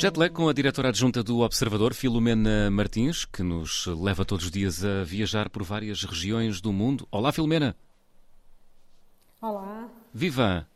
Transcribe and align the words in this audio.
Jetlag 0.00 0.32
com 0.32 0.48
a 0.48 0.52
diretora 0.54 0.88
adjunta 0.88 1.22
do 1.22 1.40
Observador, 1.40 1.92
Filomena 1.92 2.70
Martins, 2.70 3.26
que 3.26 3.42
nos 3.42 3.84
leva 3.84 4.24
todos 4.24 4.46
os 4.46 4.50
dias 4.50 4.82
a 4.82 5.04
viajar 5.04 5.50
por 5.50 5.62
várias 5.62 6.04
regiões 6.04 6.58
do 6.58 6.72
mundo. 6.72 7.06
Olá, 7.10 7.30
Filomena. 7.30 7.76
Olá. 9.42 9.86
Viva! 10.14 10.66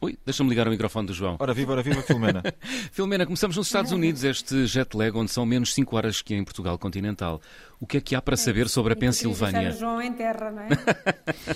Ui, 0.00 0.16
deixa-me 0.24 0.48
ligar 0.48 0.68
o 0.68 0.70
microfone 0.70 1.08
do 1.08 1.12
João. 1.12 1.36
Ora 1.40 1.52
viva, 1.52 1.72
ora 1.72 1.82
viva, 1.82 2.00
Filomena. 2.00 2.40
Filomena, 2.92 3.26
começamos 3.26 3.56
nos 3.56 3.66
Estados 3.66 3.90
Unidos, 3.90 4.22
este 4.22 4.68
jet 4.68 4.96
lag, 4.96 5.18
onde 5.18 5.32
são 5.32 5.44
menos 5.44 5.74
5 5.74 5.96
horas 5.96 6.22
que 6.22 6.32
em 6.32 6.44
Portugal 6.44 6.78
continental. 6.78 7.42
O 7.80 7.88
que 7.88 7.96
é 7.96 8.00
que 8.00 8.14
há 8.14 8.22
para 8.22 8.36
saber 8.36 8.68
sobre 8.68 8.92
a 8.92 8.96
Pensilvânia? 8.96 9.70
o 9.70 9.72
João 9.72 10.00
em 10.00 10.12
terra, 10.12 10.52
não 10.52 10.62
é? 10.62 10.68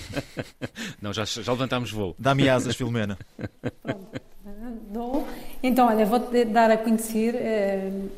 não, 1.00 1.12
já, 1.12 1.25
já 1.25 1.53
levantámos 1.53 1.93
voo. 1.93 2.17
Dá-me 2.18 2.49
asas, 2.49 2.75
Filomena. 2.75 3.17
Pronto. 3.80 4.21
Dou. 4.93 5.26
Então, 5.62 5.86
olha, 5.86 6.04
vou-te 6.04 6.44
dar 6.44 6.71
a 6.71 6.76
conhecer 6.76 7.35
uh, 7.35 8.11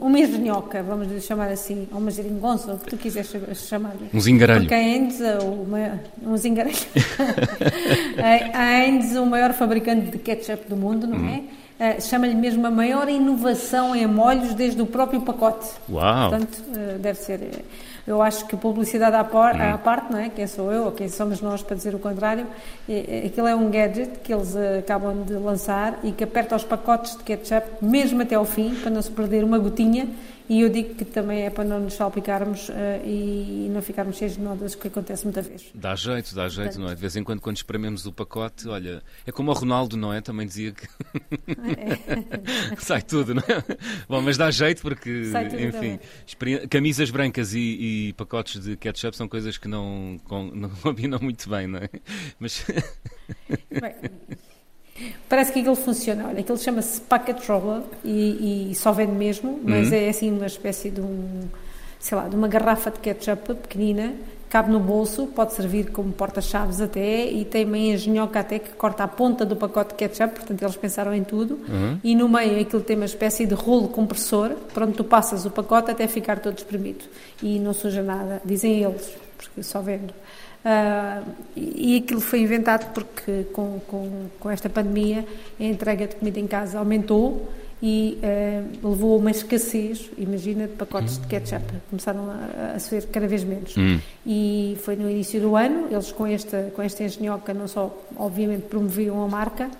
uma 0.00 0.18
engenhoca, 0.18 0.82
vamos 0.82 1.08
lhe 1.08 1.20
chamar 1.20 1.48
assim, 1.50 1.88
ou 1.92 1.98
uma 1.98 2.10
geringonça, 2.10 2.74
o 2.74 2.78
que 2.78 2.90
tu 2.90 2.96
quiseres 2.96 3.34
chamar-lhe. 3.54 4.10
Um 4.12 4.20
zingarelho. 4.20 4.60
Porque 4.60 4.74
a 4.74 4.82
Endes, 4.82 5.20
uma, 5.42 6.00
um 6.22 6.36
zingarelho. 6.36 6.76
a 8.54 8.84
Endes, 8.86 9.16
o 9.16 9.24
maior 9.26 9.52
fabricante 9.52 10.10
de 10.10 10.18
ketchup 10.18 10.68
do 10.68 10.76
mundo, 10.76 11.06
não 11.06 11.26
é? 11.28 11.42
Uh, 11.80 12.00
Chama-lhe 12.00 12.34
mesmo 12.34 12.66
a 12.66 12.70
maior 12.70 13.08
inovação 13.08 13.96
em 13.96 14.06
molhos 14.06 14.52
desde 14.52 14.82
o 14.82 14.86
próprio 14.86 15.22
pacote. 15.22 15.66
Uau! 15.88 16.28
Portanto, 16.28 16.62
uh, 16.68 16.98
deve 16.98 17.18
ser 17.18 17.40
eu 18.06 18.20
acho 18.20 18.46
que 18.46 18.56
publicidade 18.56 19.14
à, 19.14 19.22
por, 19.22 19.38
à 19.38 19.78
parte, 19.78 20.10
não 20.10 20.18
é? 20.18 20.28
Quem 20.28 20.46
sou 20.46 20.72
eu 20.72 20.86
ou 20.86 20.92
quem 20.92 21.08
somos 21.08 21.40
nós 21.40 21.62
para 21.62 21.76
dizer 21.76 21.94
o 21.94 21.98
contrário? 21.98 22.46
Aquilo 23.24 23.46
é 23.46 23.54
um 23.54 23.70
gadget 23.70 24.18
que 24.22 24.32
eles 24.32 24.56
eh, 24.56 24.78
acabam 24.78 25.22
de 25.22 25.34
lançar 25.34 25.98
e 26.02 26.10
que 26.10 26.24
aperta 26.24 26.56
os 26.56 26.64
pacotes 26.64 27.16
de 27.16 27.22
ketchup 27.22 27.68
mesmo 27.80 28.22
até 28.22 28.34
ao 28.34 28.44
fim 28.44 28.74
para 28.74 28.90
não 28.90 29.00
se 29.02 29.10
perder 29.10 29.44
uma 29.44 29.58
gotinha 29.58 30.08
e 30.50 30.62
eu 30.62 30.68
digo 30.68 30.96
que 30.96 31.04
também 31.04 31.42
é 31.44 31.50
para 31.50 31.62
não 31.62 31.78
nos 31.78 31.94
salpicarmos 31.94 32.70
uh, 32.70 32.72
e 33.04 33.68
não 33.70 33.80
ficarmos 33.80 34.16
cheios 34.16 34.34
de 34.34 34.40
nodas, 34.40 34.74
que 34.74 34.88
acontece 34.88 35.22
muita 35.22 35.40
vez. 35.40 35.70
Dá 35.72 35.94
jeito, 35.94 36.34
dá 36.34 36.48
jeito, 36.48 36.70
Portanto, 36.70 36.82
não 36.82 36.90
é? 36.90 36.94
De 36.96 37.00
vez 37.00 37.14
em 37.14 37.22
quando, 37.22 37.40
quando 37.40 37.56
esprememos 37.56 38.04
o 38.04 38.12
pacote, 38.12 38.66
olha, 38.66 39.00
é 39.24 39.30
como 39.30 39.52
o 39.52 39.54
Ronaldo, 39.54 39.96
não 39.96 40.12
é? 40.12 40.20
Também 40.20 40.48
dizia 40.48 40.72
que 40.72 40.88
é. 41.56 42.74
sai 42.82 43.00
tudo, 43.00 43.32
não 43.32 43.42
é? 43.42 43.76
Bom, 44.08 44.20
mas 44.22 44.36
dá 44.36 44.50
jeito 44.50 44.82
porque, 44.82 45.30
enfim, 45.68 46.00
camisas 46.68 47.12
brancas 47.12 47.54
e, 47.54 48.08
e, 48.08 48.12
pacotes 48.14 48.60
de 48.60 48.76
ketchup 48.76 49.16
são 49.16 49.28
coisas 49.28 49.56
que 49.56 49.68
não, 49.68 50.20
não 50.52 50.68
combinam 50.82 51.20
muito 51.22 51.48
bem, 51.48 51.68
não 51.68 51.78
é? 51.78 51.88
Mas. 52.40 52.66
Bem, 53.70 53.94
Parece 55.30 55.52
que 55.52 55.60
aquilo 55.60 55.76
funciona. 55.76 56.26
Olha, 56.26 56.40
aquilo 56.40 56.58
chama-se 56.58 57.00
Packet 57.02 57.48
Roller 57.48 57.82
e, 58.04 58.72
e, 58.72 58.74
só 58.74 58.90
vende 58.90 59.12
mesmo, 59.12 59.60
mas 59.62 59.88
uhum. 59.88 59.94
é 59.94 60.08
assim 60.08 60.32
uma 60.32 60.46
espécie 60.46 60.90
de 60.90 61.00
um, 61.00 61.42
sei 62.00 62.18
lá, 62.18 62.26
de 62.26 62.34
uma 62.34 62.48
garrafa 62.48 62.90
de 62.90 62.98
ketchup 62.98 63.54
pequenina, 63.54 64.12
cabe 64.48 64.72
no 64.72 64.80
bolso, 64.80 65.28
pode 65.28 65.54
servir 65.54 65.92
como 65.92 66.10
porta-chaves 66.12 66.80
até 66.80 67.26
e 67.26 67.44
tem 67.44 67.64
uma 67.64 67.78
engenhoca 67.78 68.40
até 68.40 68.58
que 68.58 68.70
corta 68.70 69.04
a 69.04 69.08
ponta 69.08 69.46
do 69.46 69.54
pacote 69.54 69.90
de 69.90 69.94
ketchup, 69.94 70.34
portanto 70.34 70.62
eles 70.62 70.76
pensaram 70.76 71.14
em 71.14 71.22
tudo. 71.22 71.60
Uhum. 71.68 72.00
E 72.02 72.16
no 72.16 72.28
meio 72.28 72.60
aquilo 72.60 72.82
tem 72.82 72.96
uma 72.96 73.06
espécie 73.06 73.46
de 73.46 73.54
rolo 73.54 73.86
compressor, 73.86 74.50
pronto, 74.74 74.96
tu 74.96 75.04
passas 75.04 75.46
o 75.46 75.50
pacote 75.50 75.92
até 75.92 76.08
ficar 76.08 76.40
todo 76.40 76.58
espremido 76.58 77.04
e 77.40 77.60
não 77.60 77.72
suja 77.72 78.02
nada, 78.02 78.42
dizem 78.44 78.82
eles, 78.82 79.08
porque 79.38 79.62
só 79.62 79.80
vendo. 79.80 80.12
Uh, 80.62 81.26
e 81.56 81.96
aquilo 81.96 82.20
foi 82.20 82.40
inventado 82.40 82.92
porque 82.92 83.44
com, 83.52 83.80
com, 83.86 84.26
com, 84.38 84.50
esta 84.50 84.68
pandemia 84.68 85.24
a 85.58 85.64
entrega 85.64 86.06
de 86.06 86.16
comida 86.16 86.38
em 86.38 86.46
casa 86.46 86.78
aumentou 86.78 87.50
e 87.82 88.18
uh, 88.22 88.88
levou 88.90 89.14
a 89.14 89.16
uma 89.16 89.30
escassez, 89.30 90.10
imagina, 90.18 90.66
de 90.66 90.74
pacotes 90.74 91.18
de 91.18 91.26
ketchup. 91.26 91.64
Começaram 91.88 92.30
a, 92.30 92.74
a 92.74 92.78
ser 92.78 93.06
cada 93.06 93.26
vez 93.26 93.42
menos. 93.42 93.74
Hum. 93.74 93.98
E 94.26 94.76
foi 94.82 94.96
no 94.96 95.10
início 95.10 95.40
do 95.40 95.56
ano, 95.56 95.86
eles 95.90 96.12
com 96.12 96.26
esta, 96.26 96.70
com 96.76 96.82
esta 96.82 97.04
engenhoca 97.04 97.54
não 97.54 97.66
só, 97.66 97.96
obviamente, 98.16 98.64
promoviam 98.64 99.22
a 99.24 99.28
marca, 99.28 99.70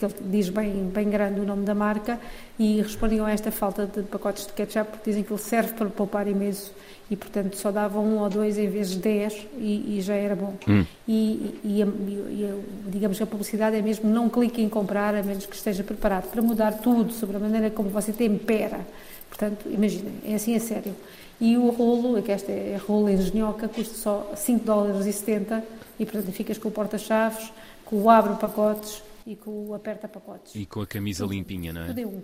que 0.00 0.06
ele 0.06 0.14
diz 0.30 0.48
bem, 0.48 0.84
bem 0.84 1.10
grande 1.10 1.40
o 1.40 1.44
nome 1.44 1.64
da 1.64 1.74
marca, 1.74 2.18
e 2.58 2.80
respondiam 2.80 3.26
a 3.26 3.32
esta 3.32 3.50
falta 3.50 3.86
de 3.86 4.02
pacotes 4.02 4.46
de 4.46 4.52
ketchup, 4.54 4.92
porque 4.92 5.10
dizem 5.10 5.22
que 5.22 5.30
ele 5.30 5.40
serve 5.40 5.74
para 5.74 5.88
poupar 5.90 6.26
imenso 6.26 6.72
e, 7.10 7.16
portanto, 7.16 7.56
só 7.56 7.70
davam 7.70 8.04
um 8.04 8.18
ou 8.18 8.30
dois 8.30 8.56
em 8.56 8.68
vez 8.68 8.90
de 8.90 8.98
dez 8.98 9.46
e, 9.58 9.98
e 9.98 10.00
já 10.00 10.14
era 10.14 10.34
bom. 10.34 10.54
Hum. 10.66 10.84
E, 11.06 11.58
e, 11.62 11.82
e, 11.82 12.62
digamos 12.86 13.18
que 13.18 13.22
a 13.22 13.26
publicidade 13.26 13.76
é 13.76 13.82
mesmo 13.82 14.08
não 14.08 14.28
clique 14.28 14.62
em 14.62 14.68
comprar 14.68 15.14
a 15.14 15.22
menos 15.22 15.44
que 15.44 15.54
esteja 15.54 15.82
preparado 15.82 16.30
para 16.30 16.40
mudar 16.40 16.78
tudo 16.78 17.12
sobre 17.12 17.36
a 17.36 17.40
maneira 17.40 17.68
como 17.68 17.90
você 17.90 18.12
tempera. 18.12 18.86
Portanto, 19.28 19.66
imaginem, 19.66 20.14
é 20.24 20.34
assim 20.34 20.56
a 20.56 20.60
sério. 20.60 20.94
E 21.40 21.56
o 21.56 21.70
rolo, 21.70 22.22
que 22.22 22.32
esta 22.32 22.52
é 22.52 22.78
rolo 22.86 23.10
engenhoca, 23.10 23.68
custa 23.68 23.94
só 23.94 24.32
5 24.36 24.64
dólares 24.64 25.06
e 25.06 25.12
70 25.12 25.64
e, 25.98 26.06
portanto, 26.06 26.32
ficas 26.32 26.58
com 26.58 26.68
o 26.68 26.72
porta-chaves, 26.72 27.52
com 27.84 27.96
o 27.96 28.10
abre-pacotes 28.10 29.02
e 29.30 29.36
com 29.36 29.68
o 29.68 29.74
aperta-pacotes. 29.74 30.56
E 30.56 30.66
com 30.66 30.80
a 30.80 30.86
camisa 30.86 31.24
limpinha, 31.24 31.72
não 31.72 31.82
é? 31.82 31.86
Tudo 31.86 32.08
um. 32.08 32.22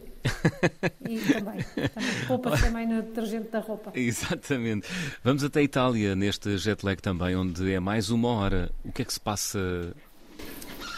e 1.09 1.19
também. 1.21 1.62
também. 1.62 2.15
Poupa 2.27 2.50
também 2.59 2.84
no 2.84 3.00
detergente 3.00 3.49
da 3.49 3.61
roupa. 3.61 3.93
Exatamente. 3.94 4.89
Vamos 5.22 5.44
até 5.44 5.61
a 5.61 5.62
Itália, 5.62 6.17
neste 6.17 6.59
jet 6.59 6.84
lag 6.84 7.00
também, 7.00 7.37
onde 7.37 7.72
é 7.72 7.78
mais 7.78 8.11
uma 8.11 8.28
hora. 8.28 8.72
O 8.84 8.91
que 8.91 9.03
é 9.03 9.05
que 9.05 9.12
se 9.12 9.21
passa 9.21 9.61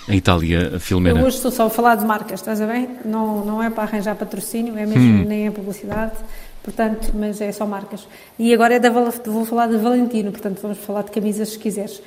em 0.08 0.16
Itália, 0.16 0.80
Filomena? 0.80 1.20
Eu 1.20 1.26
hoje 1.26 1.36
estou 1.36 1.50
só 1.50 1.66
a 1.66 1.70
falar 1.70 1.96
de 1.96 2.06
marcas, 2.06 2.40
estás 2.40 2.62
a 2.62 2.66
ver? 2.66 2.88
Não, 3.04 3.44
não 3.44 3.62
é 3.62 3.68
para 3.68 3.82
arranjar 3.82 4.16
patrocínio, 4.16 4.78
é 4.78 4.86
mesmo 4.86 5.02
hum. 5.02 5.24
nem 5.26 5.46
é 5.46 5.50
publicidade. 5.50 6.16
Portanto, 6.62 7.12
mas 7.14 7.38
é 7.42 7.52
só 7.52 7.66
marcas. 7.66 8.08
E 8.38 8.52
agora 8.54 8.74
é 8.74 8.78
da, 8.78 8.88
vou 8.88 9.44
falar 9.44 9.66
de 9.66 9.76
Valentino, 9.76 10.30
portanto 10.30 10.58
vamos 10.62 10.78
falar 10.78 11.02
de 11.02 11.10
camisas 11.10 11.50
se 11.50 11.58
quiseres. 11.58 12.02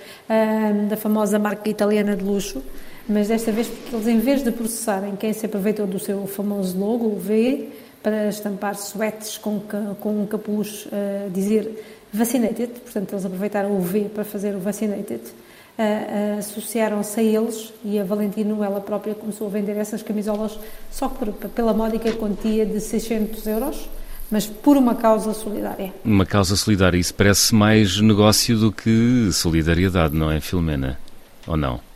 da 0.90 0.98
famosa 0.98 1.38
marca 1.38 1.70
italiana 1.70 2.16
de 2.16 2.24
luxo 2.24 2.64
mas 3.08 3.28
desta 3.28 3.52
vez 3.52 3.72
eles, 3.92 4.08
em 4.08 4.20
vez 4.20 4.44
de 4.44 4.52
processarem 4.52 5.16
quem 5.16 5.34
se 5.34 5.46
aproveitou 5.46 5.86
do 5.88 6.00
seu 6.00 6.26
famoso 6.28 6.78
logo, 6.78 7.08
o 7.08 7.20
V, 7.20 7.70
para 8.02 8.30
estampar 8.30 8.76
sweats 8.76 9.38
com, 9.38 9.62
com 10.00 10.22
um 10.22 10.26
capuz 10.26 10.86
uh, 10.88 11.30
dizer 11.30 11.70
vaccinated, 12.12 12.68
portanto 12.68 13.14
eles 13.14 13.26
aproveitaram 13.26 13.78
o 13.78 13.82
V 13.82 14.10
para 14.14 14.24
fazer 14.24 14.56
o 14.56 14.60
vaccinated, 14.60 15.22
uh, 15.22 15.82
uh, 15.82 16.40
associaram-se 16.40 17.20
a 17.20 17.24
eles 17.24 17.74
e 17.84 18.00
a 18.00 18.04
Valentino, 18.04 18.64
ela 18.64 18.82
própria, 18.82 19.14
começou 19.14 19.48
a 19.48 19.50
vender 19.50 19.78
essas 19.78 20.02
camisolas 20.02 20.58
só 20.92 21.08
por, 21.08 21.32
pela 21.32 21.74
módica 21.74 22.12
quantia 22.14 22.66
de 22.66 22.80
600 22.80 23.48
euros, 23.48 23.90
mas 24.30 24.48
por 24.48 24.78
uma 24.78 24.96
causa 24.96 25.34
solidária. 25.34 25.94
Uma 26.04 26.26
causa 26.26 26.56
solidária, 26.56 26.98
isso 26.98 27.14
parece 27.14 27.54
mais 27.54 28.00
negócio 28.00 28.58
do 28.58 28.72
que 28.72 29.30
solidariedade, 29.32 30.16
não 30.16 30.32
é, 30.32 30.40
Filomena? 30.40 30.98
Ou 31.46 31.58
não? 31.58 31.91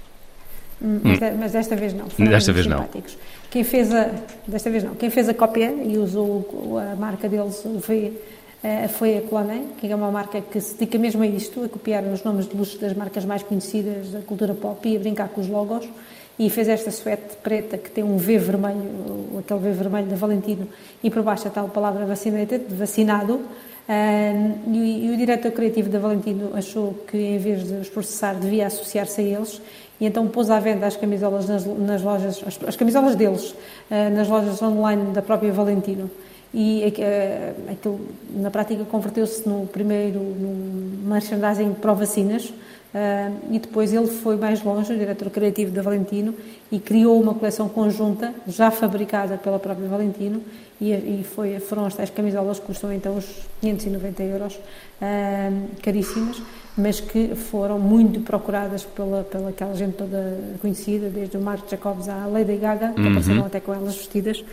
Mas, 0.81 1.21
hum. 1.21 1.37
mas 1.39 1.51
desta 1.51 1.75
vez 1.75 1.93
não. 1.93 2.05
Desta 2.17 2.51
vez 2.51 2.65
simpáticos. 2.65 3.13
não. 3.13 3.49
Quem 3.49 3.63
fez 3.63 3.93
a, 3.93 4.09
desta 4.47 4.69
vez 4.69 4.83
não. 4.83 4.95
Quem 4.95 5.09
fez 5.09 5.29
a 5.29 5.33
cópia 5.33 5.71
e 5.71 5.97
usou 5.97 6.77
a 6.79 6.95
marca 6.95 7.29
deles, 7.29 7.63
o 7.65 7.79
V, 7.79 8.11
eh, 8.63 8.87
foi 8.87 9.17
a 9.17 9.21
Cloné, 9.21 9.61
que 9.77 9.91
é 9.91 9.95
uma 9.95 10.11
marca 10.11 10.41
que 10.41 10.59
se 10.59 10.73
dedica 10.73 10.97
mesmo 10.97 11.21
a 11.21 11.27
isto, 11.27 11.63
a 11.63 11.69
copiar 11.69 12.03
os 12.05 12.23
nomes 12.23 12.47
de 12.47 12.57
luxo 12.57 12.79
das 12.79 12.93
marcas 12.93 13.23
mais 13.23 13.43
conhecidas 13.43 14.09
da 14.11 14.21
cultura 14.21 14.53
pop 14.53 14.89
e 14.89 14.97
a 14.97 14.99
brincar 14.99 15.29
com 15.29 15.39
os 15.39 15.47
logos. 15.47 15.87
E 16.37 16.49
fez 16.49 16.67
esta 16.67 16.91
suéte 16.91 17.37
preta 17.41 17.77
que 17.77 17.89
tem 17.89 18.03
um 18.03 18.17
V 18.17 18.37
vermelho, 18.39 19.39
aquele 19.39 19.59
V 19.59 19.71
vermelho 19.71 20.07
da 20.07 20.17
Valentino, 20.17 20.67
e 21.01 21.09
por 21.09 21.23
baixo 21.23 21.47
a 21.47 21.51
tal 21.51 21.69
palavra 21.69 22.05
vacinado. 22.05 23.39
E, 23.87 25.09
o 25.11 25.17
diretor 25.17 25.51
criativo 25.51 25.89
da 25.89 25.99
Valentino 25.99 26.51
achou 26.53 26.95
que, 27.07 27.17
em 27.17 27.37
vez 27.37 27.63
de 27.63 27.73
os 27.75 27.89
processar, 27.89 28.33
devia 28.33 28.67
associar-se 28.67 29.21
a 29.21 29.23
eles 29.23 29.61
e 29.99 30.05
então 30.05 30.27
pôs 30.27 30.49
à 30.49 30.59
venda 30.59 30.87
as 30.87 30.97
camisolas 30.97 31.47
nas, 31.47 31.65
nas 31.65 32.01
lojas, 32.01 32.43
as, 32.45 32.59
as, 32.67 32.75
camisolas 32.75 33.15
deles, 33.15 33.51
uh, 33.51 34.09
nas 34.13 34.27
lojas 34.27 34.61
online 34.61 35.13
da 35.13 35.21
própria 35.21 35.51
Valentino. 35.51 36.09
E 36.53 36.83
uh, 36.85 37.71
aquilo, 37.71 37.99
na 38.33 38.49
prática, 38.49 38.83
converteu-se 38.85 39.47
no 39.47 39.67
primeiro 39.67 40.19
no 40.19 41.09
merchandising 41.09 41.73
pró-vacinas. 41.73 42.45
Uh, 42.49 43.35
e 43.51 43.59
depois 43.59 43.93
ele 43.93 44.07
foi 44.07 44.37
mais 44.37 44.63
longe, 44.63 44.93
o 44.93 44.97
diretor 44.97 45.29
criativo 45.29 45.71
da 45.71 45.81
Valentino, 45.81 46.33
e 46.71 46.79
criou 46.79 47.21
uma 47.21 47.33
coleção 47.33 47.67
conjunta, 47.67 48.33
já 48.47 48.71
fabricada 48.71 49.37
pela 49.37 49.59
própria 49.59 49.87
Valentino, 49.87 50.41
e, 50.79 50.91
e 50.91 51.25
foi, 51.35 51.59
foram 51.59 51.85
as 51.85 51.93
tais 51.93 52.09
camisolas 52.09 52.57
que 52.57 52.65
custam 52.65 52.93
então 52.93 53.17
os 53.17 53.25
590 53.59 54.23
euros, 54.23 54.59
caríssimas 55.81 56.41
mas 56.77 56.99
que 56.99 57.35
foram 57.35 57.79
muito 57.79 58.19
procuradas 58.19 58.83
pela, 58.83 59.23
pela 59.23 59.49
aquela 59.49 59.73
gente 59.75 59.93
toda 59.93 60.37
conhecida, 60.61 61.09
desde 61.09 61.37
o 61.37 61.41
Mark 61.41 61.69
Jacobs 61.69 62.09
à 62.09 62.25
Lady 62.25 62.57
Gaga, 62.57 62.91
que 62.91 63.01
uhum. 63.01 63.11
apareceram 63.11 63.45
até 63.45 63.59
com 63.59 63.73
elas 63.73 63.95
vestidas, 63.95 64.43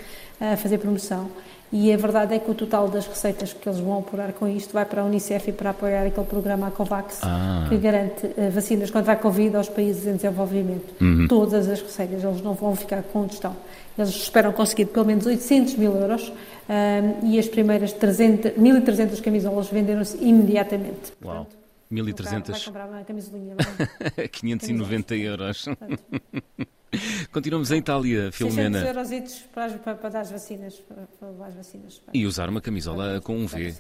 a 0.40 0.56
fazer 0.56 0.78
promoção. 0.78 1.28
E 1.72 1.90
a 1.90 1.96
verdade 1.96 2.34
é 2.34 2.38
que 2.38 2.50
o 2.50 2.54
total 2.54 2.86
das 2.86 3.06
receitas 3.06 3.54
que 3.54 3.66
eles 3.66 3.80
vão 3.80 4.00
apurar 4.00 4.32
com 4.34 4.46
isto 4.46 4.74
vai 4.74 4.84
para 4.84 5.00
a 5.00 5.04
Unicef 5.04 5.48
e 5.48 5.52
para 5.52 5.70
apoiar 5.70 6.06
aquele 6.06 6.26
programa 6.26 6.70
COVAX 6.70 7.20
ah. 7.22 7.64
que 7.68 7.78
garante 7.78 8.26
uh, 8.26 8.50
vacinas 8.50 8.90
contra 8.90 9.14
a 9.14 9.16
Covid 9.16 9.56
aos 9.56 9.70
países 9.70 10.06
em 10.06 10.16
desenvolvimento. 10.16 10.94
Uhum. 11.00 11.26
Todas 11.26 11.68
as 11.68 11.80
receitas, 11.80 12.22
eles 12.22 12.42
não 12.42 12.52
vão 12.52 12.76
ficar 12.76 13.02
com 13.02 13.20
onde 13.20 13.34
estão. 13.34 13.56
Eles 13.96 14.10
esperam 14.10 14.52
conseguir 14.52 14.86
pelo 14.86 15.06
menos 15.06 15.24
800 15.24 15.76
mil 15.76 15.94
euros 15.96 16.30
um, 16.68 17.30
e 17.30 17.38
as 17.38 17.48
primeiras 17.48 17.92
300, 17.94 18.52
1.300 18.52 19.22
camisolas 19.22 19.68
venderam-se 19.68 20.18
imediatamente. 20.22 21.12
Uau! 21.24 21.46
1.300. 21.92 22.50
Vai 22.50 22.60
comprar 22.60 22.88
uma 22.88 23.04
camisolinha. 23.04 23.56
590 24.32 25.16
euros. 25.16 25.66
Continuamos 27.30 27.70
em 27.70 27.78
Itália, 27.78 28.32
Filomena. 28.32 28.80
600 28.80 29.12
euros 29.12 29.38
para, 29.54 29.78
para, 29.78 29.94
para, 29.94 30.08
dar 30.10 30.20
as 30.20 30.30
vacinas, 30.30 30.74
para, 30.80 31.06
para 31.06 31.46
as 31.46 31.54
vacinas. 31.54 31.98
Para, 31.98 32.16
e 32.16 32.26
usar 32.26 32.48
uma 32.48 32.60
camisola 32.60 33.20
com 33.20 33.36
um 33.36 33.46
V. 33.46 33.74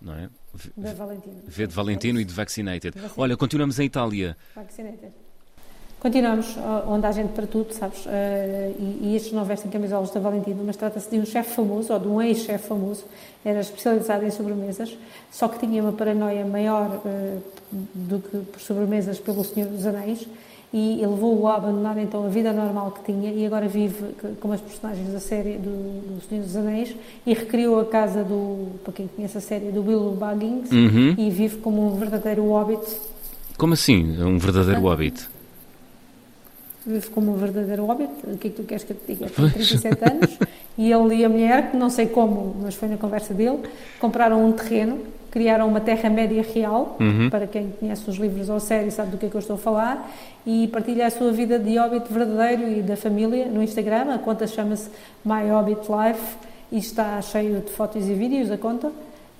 Não 0.00 0.14
é? 0.14 0.30
V, 0.54 0.70
de 0.76 0.94
Valentino. 0.94 1.42
V 1.46 1.66
de 1.66 1.74
Valentino 1.74 2.20
e 2.20 2.24
de 2.24 2.32
Vaccinated. 2.32 2.94
Olha, 3.16 3.36
continuamos 3.36 3.78
em 3.78 3.84
Itália. 3.84 4.36
Vaccinated. 4.54 5.12
Continuamos 6.00 6.56
onde 6.86 7.06
há 7.06 7.12
gente 7.12 7.34
para 7.34 7.46
tudo, 7.46 7.74
sabes? 7.74 8.06
Uh, 8.06 8.08
e, 8.78 9.00
e, 9.02 9.16
estes 9.16 9.32
não 9.34 9.44
vestem 9.44 9.70
camisolas 9.70 10.10
da 10.10 10.18
Valentino, 10.18 10.62
mas 10.64 10.74
trata-se 10.74 11.10
de 11.10 11.18
um 11.18 11.26
chefe 11.26 11.54
famoso, 11.54 11.92
ou 11.92 11.98
de 11.98 12.08
um 12.08 12.22
ex-chefe 12.22 12.68
famoso, 12.68 13.04
era 13.44 13.60
especializado 13.60 14.24
em 14.24 14.30
sobremesas, 14.30 14.96
só 15.30 15.46
que 15.46 15.58
tinha 15.58 15.82
uma 15.82 15.92
paranoia 15.92 16.42
maior 16.46 17.02
uh, 17.04 17.42
do 17.70 18.18
que 18.18 18.38
por 18.50 18.60
sobremesas 18.62 19.18
pelo 19.18 19.44
Senhor 19.44 19.68
dos 19.68 19.84
Anéis, 19.84 20.26
e 20.72 21.04
levou-o 21.04 21.46
a 21.48 21.56
abandonar 21.56 21.98
então 21.98 22.24
a 22.24 22.28
vida 22.28 22.50
normal 22.52 22.92
que 22.92 23.12
tinha 23.12 23.32
e 23.32 23.44
agora 23.44 23.66
vive 23.66 24.14
como 24.40 24.54
as 24.54 24.60
personagens 24.60 25.12
da 25.12 25.18
série 25.18 25.58
do, 25.58 26.14
do 26.14 26.20
Senhor 26.28 26.44
dos 26.44 26.54
Anéis 26.54 26.94
e 27.26 27.34
recriou 27.34 27.80
a 27.80 27.84
casa 27.84 28.22
do, 28.22 28.68
para 28.84 28.92
quem 28.92 29.08
conhece 29.08 29.36
a 29.36 29.40
série, 29.40 29.72
do 29.72 29.82
Bilbo 29.82 30.12
Baggins 30.12 30.70
uhum. 30.70 31.16
e 31.18 31.28
vive 31.28 31.56
como 31.56 31.84
um 31.84 31.96
verdadeiro 31.96 32.44
hobbit. 32.48 32.86
Como 33.58 33.74
assim, 33.74 34.22
um 34.22 34.38
verdadeiro 34.38 34.80
hobbit? 34.82 35.28
Vive 36.86 37.08
como 37.10 37.32
um 37.32 37.36
verdadeiro 37.36 37.84
hobbit, 37.86 38.10
o 38.24 38.38
que 38.38 38.48
é 38.48 38.50
que 38.50 38.56
tu 38.56 38.62
queres 38.62 38.84
que 38.84 38.92
eu 38.92 38.96
te 38.96 39.14
diga? 39.14 39.28
Tem 39.28 39.50
37 39.50 39.98
anos 40.10 40.38
e 40.78 40.90
ele 40.90 41.14
e 41.16 41.24
a 41.24 41.28
mulher, 41.28 41.70
que 41.70 41.76
não 41.76 41.90
sei 41.90 42.06
como, 42.06 42.56
mas 42.62 42.74
foi 42.74 42.88
na 42.88 42.96
conversa 42.96 43.34
dele, 43.34 43.58
compraram 44.00 44.44
um 44.44 44.52
terreno, 44.52 44.98
criaram 45.30 45.68
uma 45.68 45.80
Terra-média 45.80 46.42
real, 46.54 46.96
uhum. 46.98 47.28
para 47.30 47.46
quem 47.46 47.70
conhece 47.78 48.08
os 48.08 48.16
livros 48.16 48.48
ou 48.48 48.56
a 48.56 48.60
série 48.60 48.90
sabe 48.90 49.10
do 49.10 49.18
que 49.18 49.26
é 49.26 49.28
que 49.28 49.36
eu 49.36 49.40
estou 49.40 49.56
a 49.56 49.58
falar, 49.58 50.10
e 50.46 50.68
partilha 50.68 51.06
a 51.06 51.10
sua 51.10 51.32
vida 51.32 51.58
de 51.58 51.76
hobbit 51.76 52.12
verdadeiro 52.12 52.78
e 52.78 52.82
da 52.82 52.96
família 52.96 53.46
no 53.46 53.62
Instagram, 53.62 54.14
a 54.14 54.18
conta 54.18 54.46
chama-se 54.46 54.88
My 55.24 55.48
Hobbit 55.50 55.82
Life 55.82 56.36
e 56.72 56.78
está 56.78 57.20
cheio 57.20 57.60
de 57.60 57.70
fotos 57.70 58.08
e 58.08 58.14
vídeos, 58.14 58.50
a 58.50 58.56
conta, 58.56 58.90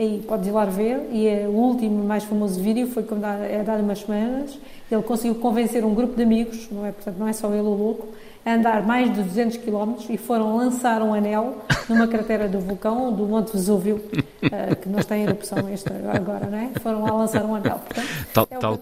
aí 0.02 0.24
podes 0.26 0.46
ir 0.48 0.50
lá 0.50 0.64
ver, 0.64 1.08
e 1.12 1.26
é, 1.26 1.46
o 1.46 1.52
último 1.52 2.02
mais 2.04 2.24
famoso 2.24 2.58
vídeo 2.60 2.86
foi 2.86 3.02
quando 3.02 3.24
há, 3.24 3.34
é 3.34 3.62
dado 3.62 3.82
umas 3.82 3.98
semanas, 4.00 4.58
ele 4.90 5.02
conseguiu 5.02 5.34
convencer 5.34 5.84
um 5.84 5.94
grupo 5.94 6.16
de 6.16 6.22
amigos, 6.22 6.68
não 6.70 6.86
é, 6.86 6.92
portanto, 6.92 7.16
não 7.18 7.28
é 7.28 7.32
só 7.32 7.48
ele 7.48 7.60
o 7.60 7.74
louco, 7.74 8.08
a 8.44 8.54
andar 8.54 8.82
mais 8.86 9.12
de 9.12 9.22
200 9.22 9.58
km 9.58 9.96
e 10.08 10.16
foram 10.16 10.56
lançar 10.56 11.02
um 11.02 11.12
anel 11.12 11.62
numa 11.88 12.08
cratera 12.08 12.48
do 12.48 12.58
vulcão 12.58 13.12
do 13.12 13.26
Monte 13.26 13.52
Vesúvio, 13.52 13.96
uh, 13.96 14.76
que 14.80 14.88
não 14.88 15.00
está 15.00 15.16
em 15.18 15.24
erupção 15.24 15.68
este 15.68 15.90
agora, 15.92 16.46
não 16.46 16.58
é? 16.58 16.70
Foram 16.80 17.02
lá 17.02 17.12
lançar 17.12 17.44
um 17.44 17.54
anel. 17.54 17.78
Portanto, 17.78 18.08
tal, 18.32 18.48
é 18.50 18.56
tal, 18.56 18.80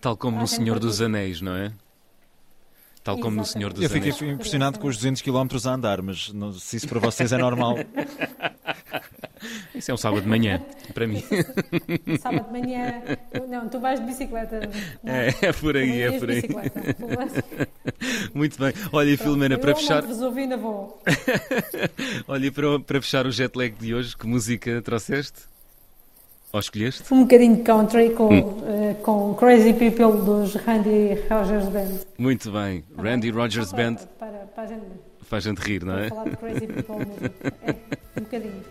tal 0.00 0.16
como 0.16 0.38
no 0.38 0.46
Senhor 0.46 0.78
dos 0.78 1.00
Anéis, 1.00 1.40
não 1.40 1.56
é? 1.56 1.72
Tal 3.02 3.18
como 3.18 3.36
no 3.36 3.44
Senhor 3.44 3.72
dos 3.72 3.82
Eu 3.82 3.90
fiquei 3.90 4.12
Anéis. 4.12 4.34
impressionado 4.34 4.78
com 4.78 4.86
os 4.86 4.96
200 4.96 5.22
km 5.22 5.48
a 5.64 5.70
andar, 5.70 6.00
mas 6.02 6.32
não, 6.32 6.52
se 6.52 6.76
isso 6.76 6.86
para 6.86 7.00
vocês 7.00 7.32
é 7.32 7.38
normal. 7.38 7.76
Isso 9.74 9.90
é 9.90 9.94
um 9.94 9.96
sábado 9.96 10.22
de 10.22 10.28
manhã, 10.28 10.60
para 10.92 11.06
mim. 11.06 11.22
Sábado 12.20 12.46
de 12.46 12.60
manhã. 12.60 13.02
Não, 13.48 13.68
tu 13.68 13.80
vais 13.80 14.00
de 14.00 14.06
bicicleta. 14.06 14.60
É, 15.04 15.46
é 15.46 15.52
por 15.52 15.76
aí, 15.76 16.02
é 16.02 16.18
por 16.18 16.30
aí. 16.30 16.42
Muito 18.34 18.58
bem. 18.58 18.72
Olha, 18.92 19.18
Filomena, 19.18 19.58
para 19.58 19.74
fechar. 19.74 20.04
Resolvi, 20.04 20.42
ainda 20.42 20.56
vou. 20.56 21.02
Olha, 22.26 22.52
para, 22.52 22.80
para 22.80 23.00
fechar 23.00 23.26
o 23.26 23.30
jet 23.30 23.56
lag 23.56 23.70
de 23.70 23.94
hoje, 23.94 24.16
que 24.16 24.26
música 24.26 24.82
trouxeste? 24.82 25.50
Ou 26.52 26.58
escolheste? 26.58 27.14
Um 27.14 27.22
bocadinho 27.22 27.56
de 27.56 27.62
country 27.62 28.10
com, 28.10 28.28
hum. 28.28 28.40
uh, 28.40 28.94
com 29.02 29.34
Crazy 29.34 29.72
People 29.72 30.24
dos 30.24 30.54
Randy 30.56 31.14
Rogers 31.30 31.68
Band. 31.68 32.00
Muito 32.18 32.50
bem. 32.50 32.82
Tá 32.82 33.02
Randy 33.02 33.30
Rogers 33.30 33.72
Band. 33.72 33.94
Para, 33.94 34.28
para, 34.28 34.38
para 34.46 34.62
a 34.64 34.66
gente, 34.66 34.82
Faz 35.22 35.44
gente 35.44 35.58
rir, 35.58 35.84
não 35.84 35.96
é? 35.96 36.08
Para 36.08 36.16
falar 36.16 36.28
de 36.30 36.36
Crazy 36.36 36.66
People 36.66 36.96
mesmo. 36.96 37.30
É, 37.62 37.70
um 38.18 38.22
bocadinho. 38.24 38.64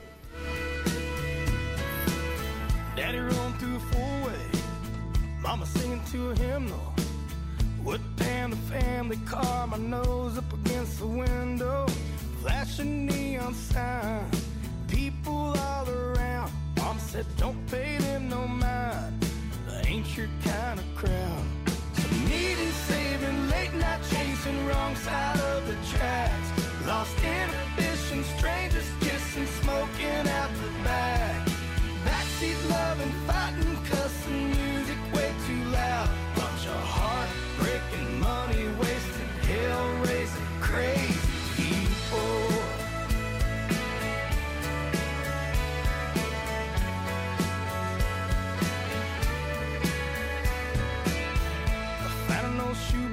Daddy 3.00 3.19
rolled 3.19 3.56
through 3.60 3.78
a 3.78 3.80
four-way, 3.80 4.46
mama 5.40 5.66
singing 5.66 6.04
to 6.12 6.31
a 6.31 6.36
hymnal. 6.36 6.94
Wood 7.81 8.01
pan 8.18 8.50
the 8.50 8.57
family 8.57 9.16
car, 9.25 9.68
my 9.68 9.78
nose 9.78 10.38
up 10.38 10.51
against 10.51 11.00
the 11.00 11.07
window. 11.07 11.88
Flashing 12.42 13.06
neon 13.06 13.54
sign, 13.54 13.99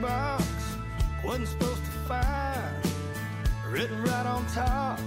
shoebox, 0.07 0.45
wasn't 1.25 1.49
supposed 1.49 1.85
to 1.85 1.91
find. 2.09 2.87
Written 3.69 4.03
right 4.05 4.27
on 4.27 4.47
top, 4.47 5.01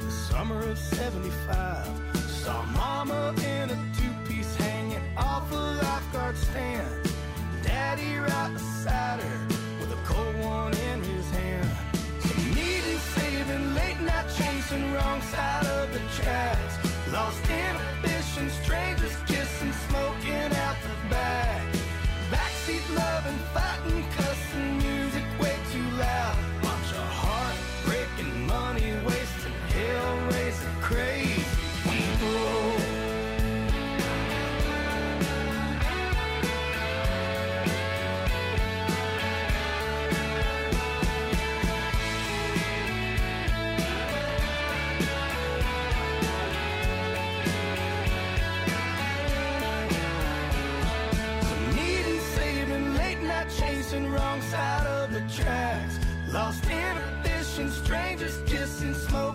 the 0.00 0.10
summer 0.10 0.60
of 0.60 0.78
75. 0.78 1.86
Saw 2.26 2.62
mama 2.66 3.34
in 3.38 3.70
a 3.70 3.92
two-piece 3.96 4.56
hanging 4.56 5.02
off 5.16 5.50
a 5.52 5.54
lifeguard 5.54 6.36
stand. 6.36 7.10
Daddy 7.62 8.16
right 8.16 8.52
beside 8.54 9.20
her 9.20 9.37
And 58.80 58.94
smoke. 58.94 59.27